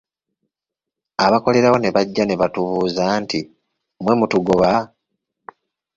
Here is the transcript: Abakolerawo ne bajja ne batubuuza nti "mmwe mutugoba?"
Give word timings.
Abakolerawo 1.25 1.77
ne 1.79 1.89
bajja 1.95 2.23
ne 2.25 2.39
batubuuza 2.41 3.03
nti 3.21 3.39
"mmwe 3.99 4.13
mutugoba?" 4.19 4.69